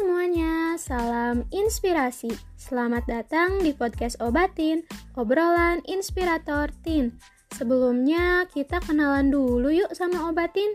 [0.00, 2.32] semuanya, salam inspirasi.
[2.56, 4.80] Selamat datang di podcast Obatin,
[5.12, 7.12] obrolan inspirator Tin.
[7.52, 10.72] Sebelumnya kita kenalan dulu yuk sama Obatin.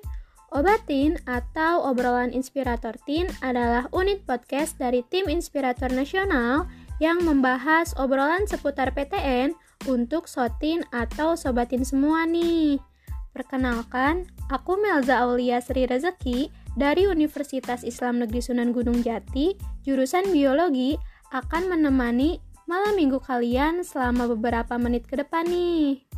[0.54, 6.70] Obatin atau obrolan inspirator Tin adalah unit podcast dari tim inspirator nasional
[7.02, 9.57] yang membahas obrolan seputar PTN
[9.89, 12.78] untuk Sotin atau Sobatin semua nih.
[13.34, 19.56] Perkenalkan, aku Melza Aulia Sri Rezeki dari Universitas Islam Negeri Sunan Gunung Jati,
[19.88, 21.00] jurusan Biologi,
[21.32, 22.39] akan menemani
[22.70, 26.14] malam minggu kalian selama beberapa menit ke depan nih.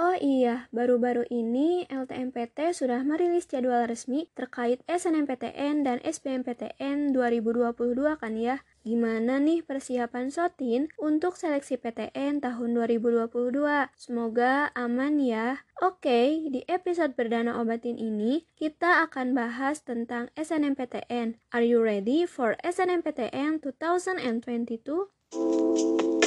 [0.00, 8.32] Oh iya, baru-baru ini LTMPT sudah merilis jadwal resmi terkait SNMPTN dan SBMPTN 2022 kan
[8.32, 8.64] ya?
[8.80, 13.28] Gimana nih persiapan Sotin untuk seleksi PTN tahun 2022?
[13.92, 15.68] Semoga aman ya.
[15.84, 21.36] Oke, di episode perdana Obatin ini kita akan bahas tentang SNMPTN.
[21.52, 26.19] Are you ready for SNMPTN 2022?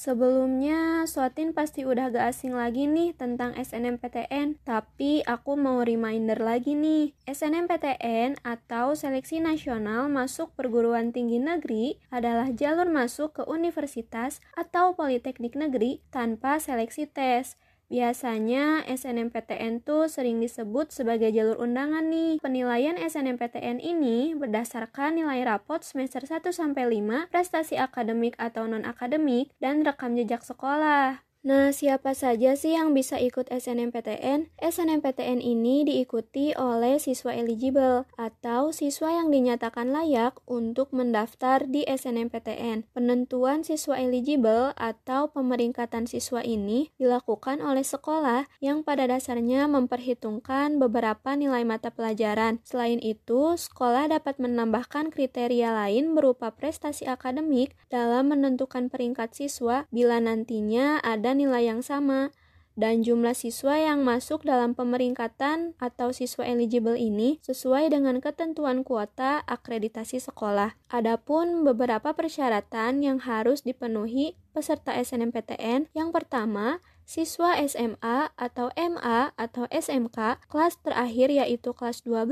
[0.00, 6.72] Sebelumnya, Sotin pasti udah gak asing lagi nih tentang SNMPTN, tapi aku mau reminder lagi
[6.72, 7.12] nih.
[7.28, 15.52] SNMPTN atau Seleksi Nasional Masuk Perguruan Tinggi Negeri adalah jalur masuk ke universitas atau politeknik
[15.52, 17.60] negeri tanpa seleksi tes.
[17.90, 22.38] Biasanya SNMPTN tuh sering disebut sebagai jalur undangan nih.
[22.38, 29.82] Penilaian SNMPTN ini berdasarkan nilai rapot semester 1 sampai 5, prestasi akademik atau non-akademik, dan
[29.82, 31.29] rekam jejak sekolah.
[31.40, 34.52] Nah, siapa saja sih yang bisa ikut SNMPTN?
[34.60, 42.92] SNMPTN ini diikuti oleh siswa eligible atau siswa yang dinyatakan layak untuk mendaftar di SNMPTN.
[42.92, 51.40] Penentuan siswa eligible atau pemeringkatan siswa ini dilakukan oleh sekolah yang pada dasarnya memperhitungkan beberapa
[51.40, 52.60] nilai mata pelajaran.
[52.68, 60.20] Selain itu, sekolah dapat menambahkan kriteria lain berupa prestasi akademik dalam menentukan peringkat siswa bila
[60.20, 62.34] nantinya ada nilai yang sama
[62.78, 69.44] dan jumlah siswa yang masuk dalam pemeringkatan atau siswa eligible ini sesuai dengan ketentuan kuota
[69.44, 70.78] akreditasi sekolah.
[70.88, 76.80] Adapun beberapa persyaratan yang harus dipenuhi peserta SNMPTN, yang pertama,
[77.10, 82.30] siswa SMA atau MA atau SMK kelas terakhir yaitu kelas 12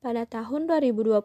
[0.00, 1.20] pada tahun 2022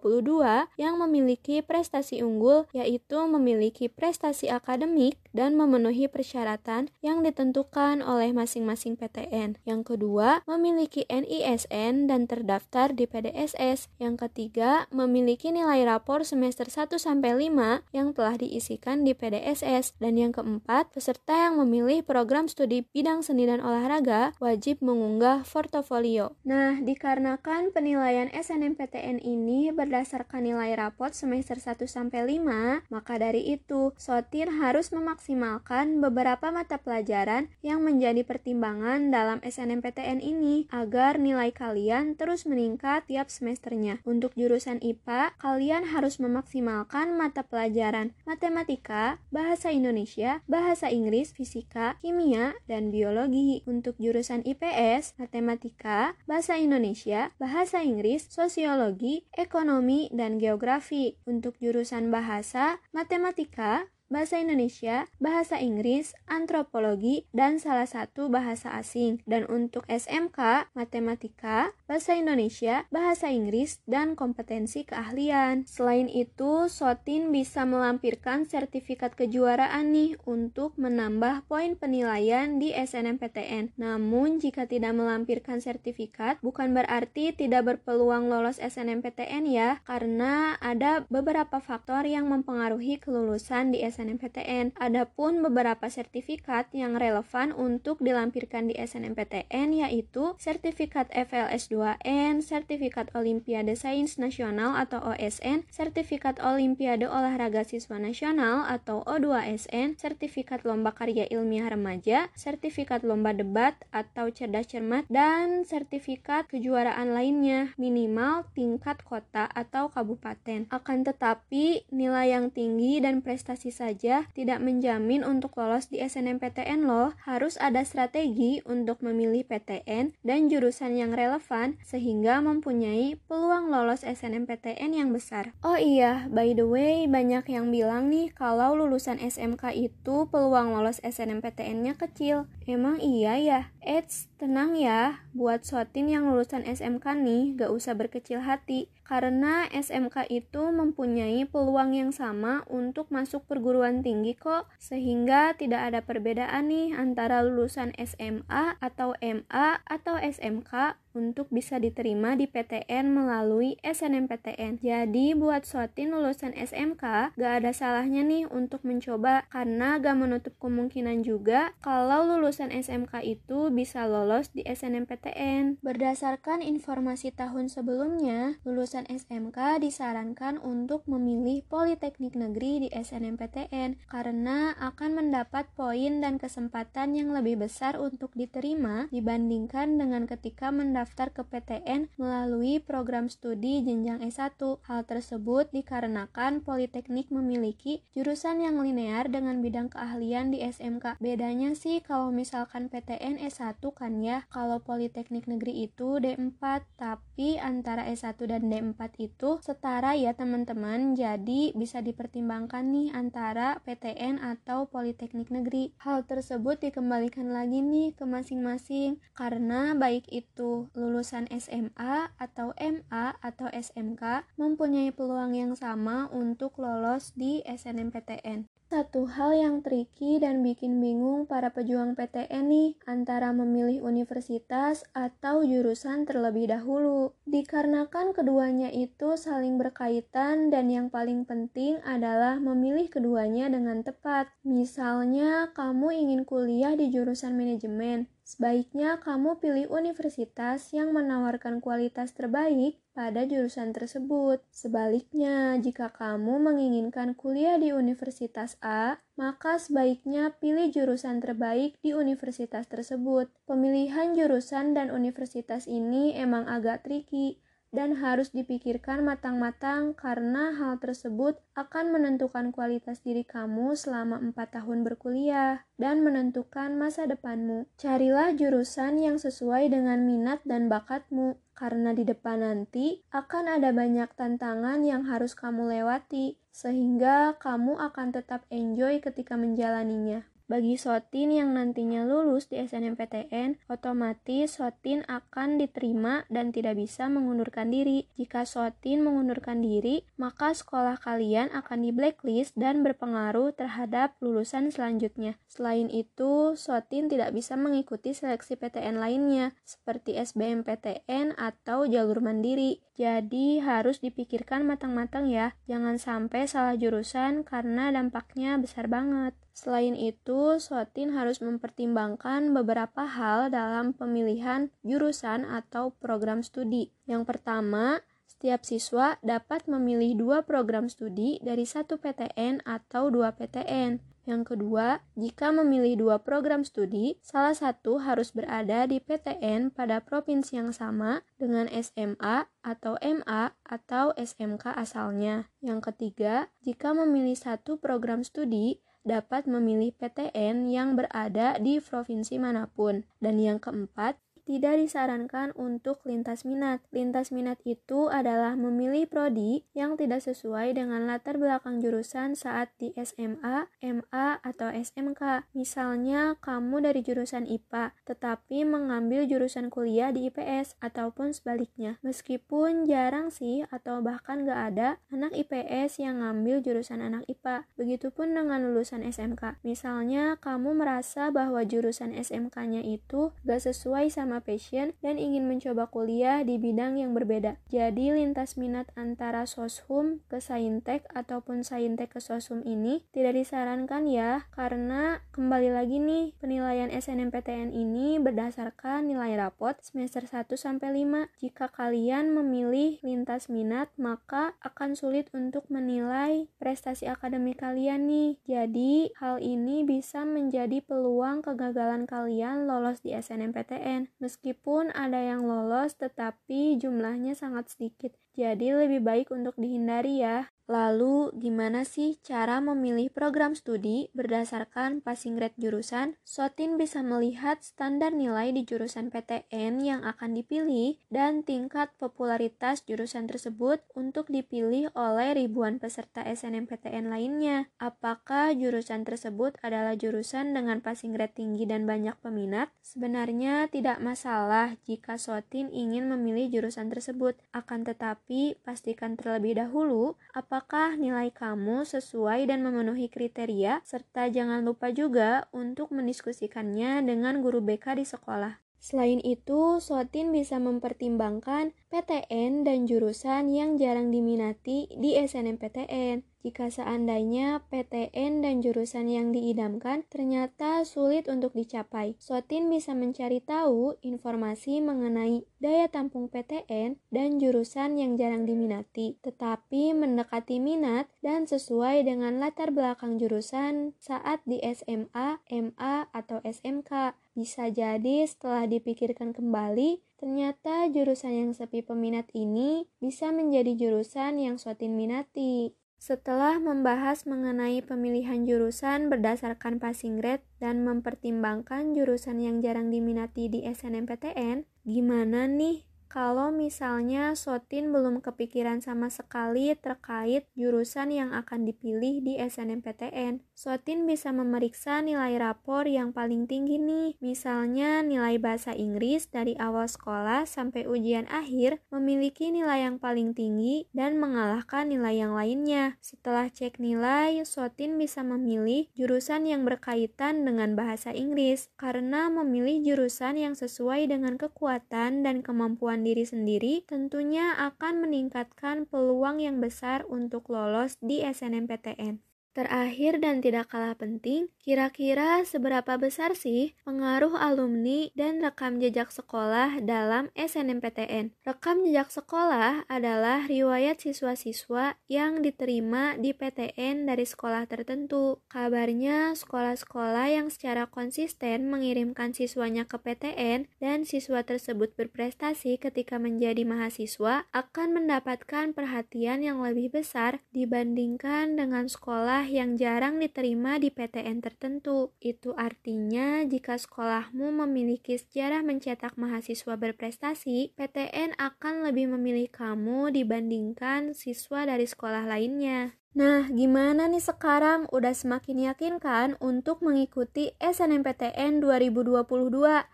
[0.76, 9.00] yang memiliki prestasi unggul yaitu memiliki prestasi akademik dan memenuhi persyaratan yang ditentukan oleh masing-masing
[9.00, 9.56] PTN.
[9.64, 13.88] Yang kedua, memiliki NISN dan terdaftar di PDSS.
[14.02, 20.18] Yang ketiga, memiliki nilai rapor semester 1 sampai 5 yang telah diisikan di PDSS dan
[20.18, 26.34] yang keempat, peserta yang memilih program studi bidang seni dan olahraga wajib mengunggah portofolio.
[26.42, 33.94] Nah, dikarenakan penilaian SNMPTN ini berdasarkan nilai rapot semester 1 sampai 5, maka dari itu
[33.94, 42.18] Sotin harus memaksimalkan beberapa mata pelajaran yang menjadi pertimbangan dalam SNMPTN ini agar nilai kalian
[42.18, 44.02] terus meningkat tiap semesternya.
[44.02, 52.58] Untuk jurusan IPA, kalian harus memaksimalkan mata pelajaran matematika, bahasa Indonesia, bahasa Inggris, fisika, kimia,
[52.70, 53.66] dan biologi.
[53.66, 61.18] Untuk jurusan IPS, matematika, bahasa Indonesia, bahasa Inggris, sosiologi, ekonomi, dan geografi.
[61.26, 69.22] Untuk jurusan bahasa, matematika, bahasa Indonesia, bahasa Inggris, antropologi, dan salah satu bahasa asing.
[69.30, 75.70] Dan untuk SMK, matematika, bahasa Indonesia, bahasa Inggris, dan kompetensi keahlian.
[75.70, 83.78] Selain itu, Sotin bisa melampirkan sertifikat kejuaraan nih untuk menambah poin penilaian di SNMPTN.
[83.78, 91.62] Namun, jika tidak melampirkan sertifikat, bukan berarti tidak berpeluang lolos SNMPTN ya, karena ada beberapa
[91.62, 94.80] faktor yang mempengaruhi kelulusan di SNMPTN SNMPTN.
[94.80, 103.76] Adapun beberapa sertifikat yang relevan untuk dilampirkan di SNMPTN yaitu sertifikat FLS 2N, sertifikat Olimpiade
[103.76, 111.68] Sains Nasional atau OSN, sertifikat Olimpiade Olahraga Siswa Nasional atau O2SN, sertifikat Lomba Karya Ilmiah
[111.68, 119.92] Remaja, sertifikat Lomba Debat atau Cerdas Cermat, dan sertifikat kejuaraan lainnya minimal tingkat kota atau
[119.92, 120.72] kabupaten.
[120.72, 126.86] Akan tetapi, nilai yang tinggi dan prestasi saja saja tidak menjamin untuk lolos di SNMPTN
[126.86, 127.18] loh.
[127.26, 134.94] Harus ada strategi untuk memilih PTN dan jurusan yang relevan sehingga mempunyai peluang lolos SNMPTN
[134.94, 135.58] yang besar.
[135.66, 141.02] Oh iya, by the way, banyak yang bilang nih kalau lulusan SMK itu peluang lolos
[141.02, 142.46] SNMPTN-nya kecil.
[142.70, 143.62] Emang iya ya?
[143.82, 150.30] Eits, tenang ya, buat sotin yang lulusan SMK nih, gak usah berkecil hati karena SMK
[150.30, 156.94] itu mempunyai peluang yang sama untuk masuk perguruan tinggi kok, sehingga tidak ada perbedaan nih
[156.94, 164.82] antara lulusan SMA atau MA atau SMK untuk bisa diterima di PTN melalui SNMPTN.
[164.82, 171.22] Jadi buat sotin lulusan SMK, gak ada salahnya nih untuk mencoba karena gak menutup kemungkinan
[171.26, 175.82] juga kalau lulusan SMK itu bisa lolos di SNMPTN.
[175.86, 185.12] Berdasarkan informasi tahun sebelumnya, lulusan SMK disarankan untuk memilih Politeknik Negeri di SNMPTN karena akan
[185.20, 192.14] mendapat poin dan kesempatan yang lebih besar untuk diterima dibandingkan dengan ketika mendaftar ke PTN
[192.22, 194.62] melalui program studi jenjang S1.
[194.86, 201.18] Hal tersebut dikarenakan Politeknik memiliki jurusan yang linear dengan bidang keahlian di SMK.
[201.18, 208.06] Bedanya sih kalau misalkan PTN S1 kan ya, kalau Politeknik Negeri itu D4, tapi antara
[208.06, 214.92] S1 dan D4 4 itu setara ya teman-teman jadi bisa dipertimbangkan nih antara PTN atau
[214.92, 222.74] Politeknik Negeri hal tersebut dikembalikan lagi nih ke masing-masing karena baik itu lulusan SMA atau
[222.78, 230.42] MA atau SMK mempunyai peluang yang sama untuk lolos di SNMPTN satu hal yang tricky
[230.42, 237.38] dan bikin bingung para pejuang PTN nih antara memilih universitas atau jurusan terlebih dahulu.
[237.46, 244.50] Dikarenakan keduanya itu saling berkaitan dan yang paling penting adalah memilih keduanya dengan tepat.
[244.66, 252.98] Misalnya kamu ingin kuliah di jurusan manajemen, Sebaiknya kamu pilih universitas yang menawarkan kualitas terbaik
[253.14, 254.66] pada jurusan tersebut.
[254.74, 262.90] Sebaliknya, jika kamu menginginkan kuliah di universitas A, maka sebaiknya pilih jurusan terbaik di universitas
[262.90, 263.54] tersebut.
[263.70, 271.58] Pemilihan jurusan dan universitas ini emang agak tricky dan harus dipikirkan matang-matang karena hal tersebut
[271.74, 277.90] akan menentukan kualitas diri kamu selama 4 tahun berkuliah dan menentukan masa depanmu.
[277.98, 284.30] Carilah jurusan yang sesuai dengan minat dan bakatmu karena di depan nanti akan ada banyak
[284.36, 290.46] tantangan yang harus kamu lewati sehingga kamu akan tetap enjoy ketika menjalaninya.
[290.70, 297.90] Bagi Sotin yang nantinya lulus di SNMPTN, otomatis Sotin akan diterima dan tidak bisa mengundurkan
[297.90, 298.30] diri.
[298.38, 305.58] Jika Sotin mengundurkan diri, maka sekolah kalian akan di blacklist dan berpengaruh terhadap lulusan selanjutnya.
[305.66, 313.02] Selain itu, Sotin tidak bisa mengikuti seleksi PTN lainnya, seperti SBMPTN atau jalur mandiri.
[313.18, 319.58] Jadi harus dipikirkan matang-matang ya, jangan sampai salah jurusan karena dampaknya besar banget.
[319.80, 327.16] Selain itu, Sotin harus mempertimbangkan beberapa hal dalam pemilihan jurusan atau program studi.
[327.24, 334.20] Yang pertama, setiap siswa dapat memilih dua program studi dari satu PTN atau dua PTN.
[334.44, 340.76] Yang kedua, jika memilih dua program studi, salah satu harus berada di PTN pada provinsi
[340.76, 345.72] yang sama dengan SMA atau MA atau SMK asalnya.
[345.80, 352.88] Yang ketiga, jika memilih satu program studi, dapat memilih PTN yang berada di provinsi mana
[352.90, 353.24] pun.
[353.38, 354.40] Dan yang keempat,
[354.70, 357.02] tidak disarankan untuk lintas minat.
[357.10, 363.10] Lintas minat itu adalah memilih prodi yang tidak sesuai dengan latar belakang jurusan saat di
[363.18, 365.66] SMA, MA, atau SMK.
[365.74, 372.22] Misalnya, kamu dari jurusan IPA, tetapi mengambil jurusan kuliah di IPS, ataupun sebaliknya.
[372.22, 377.90] Meskipun jarang sih, atau bahkan gak ada anak IPS yang ngambil jurusan anak IPA.
[377.98, 379.82] Begitupun dengan lulusan SMK.
[379.82, 386.62] Misalnya, kamu merasa bahwa jurusan SMK-nya itu gak sesuai sama passion dan ingin mencoba kuliah
[386.64, 387.80] di bidang yang berbeda.
[387.90, 394.68] Jadi lintas minat antara soshum ke saintek ataupun saintek ke soshum ini tidak disarankan ya
[394.76, 401.50] karena kembali lagi nih penilaian SNMPTN ini berdasarkan nilai rapot semester 1 sampai 5.
[401.60, 408.60] Jika kalian memilih lintas minat maka akan sulit untuk menilai prestasi akademik kalian nih.
[408.68, 414.30] Jadi hal ini bisa menjadi peluang kegagalan kalian lolos di SNMPTN.
[414.50, 418.34] Meskipun ada yang lolos tetapi jumlahnya sangat sedikit.
[418.60, 420.68] Jadi lebih baik untuk dihindari ya.
[420.90, 426.34] Lalu, gimana sih cara memilih program studi berdasarkan passing grade jurusan?
[426.42, 433.46] Sotin bisa melihat standar nilai di jurusan PTN yang akan dipilih dan tingkat popularitas jurusan
[433.46, 437.94] tersebut untuk dipilih oleh ribuan peserta SNMPTN lainnya.
[438.02, 442.90] Apakah jurusan tersebut adalah jurusan dengan passing grade tinggi dan banyak peminat?
[443.06, 447.62] Sebenarnya tidak masalah jika Sotin ingin memilih jurusan tersebut.
[447.78, 448.49] Akan tetapi,
[448.82, 456.10] pastikan terlebih dahulu apakah nilai kamu sesuai dan memenuhi kriteria, serta jangan lupa juga untuk
[456.10, 458.82] mendiskusikannya dengan guru BK di sekolah.
[459.00, 466.44] Selain itu, Sotin bisa mempertimbangkan PTN dan jurusan yang jarang diminati di SNMPTN.
[466.60, 474.20] Jika seandainya PTN dan jurusan yang diidamkan ternyata sulit untuk dicapai, Sotin bisa mencari tahu
[474.20, 482.28] informasi mengenai daya tampung PTN dan jurusan yang jarang diminati, tetapi mendekati minat dan sesuai
[482.28, 487.40] dengan latar belakang jurusan saat di SMA, MA, atau SMK.
[487.56, 494.76] Bisa jadi setelah dipikirkan kembali, ternyata jurusan yang sepi peminat ini bisa menjadi jurusan yang
[494.76, 495.96] Sotin minati.
[496.20, 503.88] Setelah membahas mengenai pemilihan jurusan berdasarkan passing grade dan mempertimbangkan jurusan yang jarang diminati di
[503.88, 512.46] SNMPTN, gimana nih kalau misalnya Sotin belum kepikiran sama sekali terkait jurusan yang akan dipilih
[512.46, 513.66] di SNMPTN.
[513.74, 517.34] Sotin bisa memeriksa nilai rapor yang paling tinggi nih.
[517.42, 524.06] Misalnya nilai bahasa Inggris dari awal sekolah sampai ujian akhir memiliki nilai yang paling tinggi
[524.14, 526.22] dan mengalahkan nilai yang lainnya.
[526.22, 533.58] Setelah cek nilai, Sotin bisa memilih jurusan yang berkaitan dengan bahasa Inggris karena memilih jurusan
[533.58, 540.68] yang sesuai dengan kekuatan dan kemampuan diri sendiri tentunya akan meningkatkan peluang yang besar untuk
[540.74, 542.49] lolos di SNMPTN.
[542.70, 550.00] Terakhir dan tidak kalah penting, kira-kira seberapa besar sih pengaruh alumni dan rekam jejak sekolah
[550.06, 551.58] dalam SNMPTN?
[551.66, 558.62] Rekam jejak sekolah adalah riwayat siswa-siswa yang diterima di PTN dari sekolah tertentu.
[558.70, 566.86] Kabarnya, sekolah-sekolah yang secara konsisten mengirimkan siswanya ke PTN dan siswa tersebut berprestasi ketika menjadi
[566.86, 574.62] mahasiswa akan mendapatkan perhatian yang lebih besar dibandingkan dengan sekolah yang jarang diterima di PTN
[574.62, 575.34] tertentu.
[575.42, 584.38] Itu artinya jika sekolahmu memiliki sejarah mencetak mahasiswa berprestasi, PTN akan lebih memilih kamu dibandingkan
[584.38, 586.14] siswa dari sekolah lainnya.
[586.38, 588.06] Nah, gimana nih sekarang?
[588.14, 592.46] Udah semakin yakin kan untuk mengikuti SNMPTN 2022?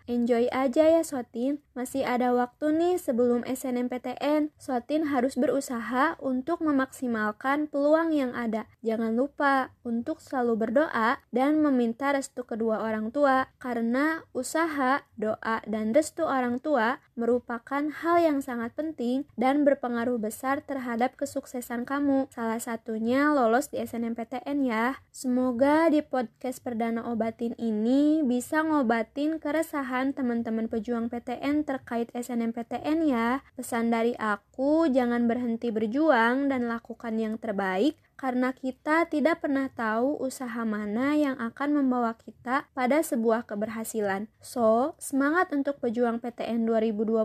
[0.04, 4.52] Enjoy aja ya Sotin, masih ada waktu nih sebelum SNMPTN.
[4.60, 8.68] Sotin harus berusaha untuk memaksimalkan peluang yang ada.
[8.84, 15.96] Jangan lupa untuk selalu berdoa dan meminta restu kedua orang tua, karena usaha, doa, dan
[15.96, 22.28] restu orang tua merupakan hal yang sangat penting dan berpengaruh besar terhadap kesuksesan kamu.
[22.28, 24.98] Salah satunya akhirnya lolos di SNMPTN ya.
[25.14, 33.46] Semoga di podcast perdana obatin ini bisa ngobatin keresahan teman-teman pejuang PTN terkait SNMPTN ya.
[33.54, 40.18] Pesan dari aku, jangan berhenti berjuang dan lakukan yang terbaik karena kita tidak pernah tahu
[40.18, 44.26] usaha mana yang akan membawa kita pada sebuah keberhasilan.
[44.42, 47.22] So, semangat untuk pejuang PTN 2022,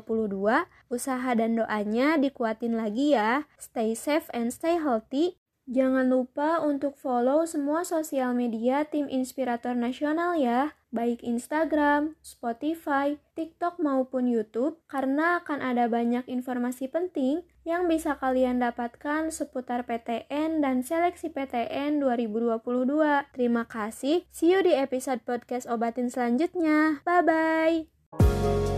[0.93, 3.49] usaha dan doanya dikuatin lagi ya.
[3.57, 5.41] Stay safe and stay healthy.
[5.69, 13.77] Jangan lupa untuk follow semua sosial media tim Inspirator Nasional ya, baik Instagram, Spotify, TikTok
[13.77, 20.81] maupun YouTube, karena akan ada banyak informasi penting yang bisa kalian dapatkan seputar PTN dan
[20.81, 22.57] seleksi PTN 2022.
[23.31, 27.05] Terima kasih, see you di episode podcast Obatin selanjutnya.
[27.05, 28.70] Bye-bye!